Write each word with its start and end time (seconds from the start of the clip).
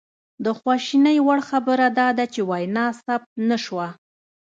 د 0.43 0.45
خواشینۍ 0.59 1.17
وړ 1.27 1.39
خبره 1.49 1.87
دا 1.99 2.07
ده 2.17 2.25
چې 2.33 2.41
وینا 2.49 2.85
ثبت 3.01 3.29
نه 3.49 3.57
شوه 3.65 3.87